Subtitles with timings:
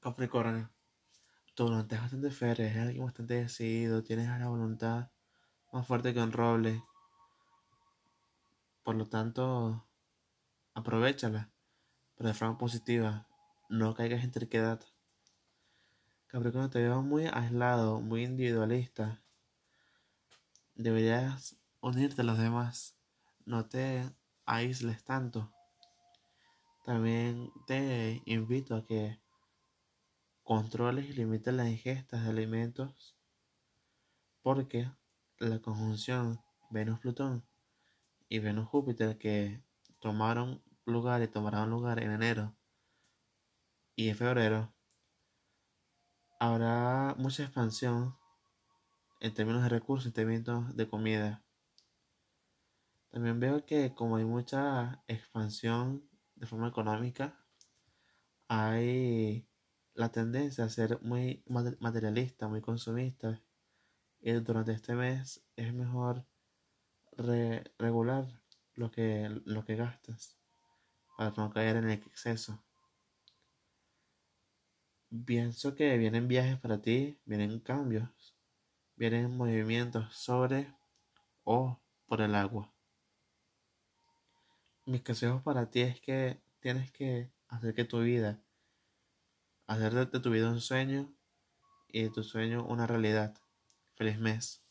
[0.00, 0.70] Capricornio,
[1.56, 5.10] tu voluntad es bastante férrea, eres alguien bastante decidido, tienes la voluntad
[5.72, 6.84] más fuerte que un roble.
[8.84, 9.88] Por lo tanto,
[10.72, 11.50] aprovechala,
[12.14, 13.26] pero de forma positiva,
[13.68, 14.80] no caigas en terquedad.
[16.28, 19.20] Capricornio, te veo muy aislado, muy individualista.
[20.76, 22.96] Deberías unirte a los demás,
[23.46, 24.08] no te
[24.46, 25.52] aísles tanto.
[26.84, 29.20] También te invito a que
[30.48, 33.14] controles y limites las ingestas de alimentos
[34.40, 34.90] porque
[35.38, 37.44] la conjunción Venus-Plutón
[38.30, 39.62] y Venus-Júpiter que
[40.00, 42.56] tomaron lugar y tomarán lugar en enero
[43.94, 44.72] y en febrero
[46.40, 48.16] habrá mucha expansión
[49.20, 51.44] en términos de recursos, en términos de comida.
[53.10, 57.38] También veo que como hay mucha expansión de forma económica,
[58.48, 59.47] hay
[59.98, 63.42] la tendencia a ser muy materialista, muy consumista.
[64.20, 66.24] Y durante este mes es mejor
[67.16, 68.28] regular
[68.74, 70.36] lo que, lo que gastas
[71.16, 72.62] para no caer en el exceso.
[75.24, 78.36] Pienso que vienen viajes para ti, vienen cambios,
[78.94, 80.72] vienen movimientos sobre
[81.42, 82.72] o por el agua.
[84.86, 88.40] Mis consejos para ti es que tienes que hacer que tu vida,
[89.68, 91.14] hacer de tu vida un sueño
[91.88, 93.34] y de tu sueño una realidad.
[93.94, 94.67] Feliz mes.